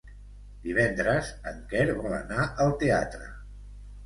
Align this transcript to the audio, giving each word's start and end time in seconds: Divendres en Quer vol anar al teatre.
Divendres 0.63 1.29
en 1.51 1.59
Quer 1.75 1.85
vol 1.99 2.17
anar 2.21 2.47
al 2.67 2.75
teatre. 2.81 3.31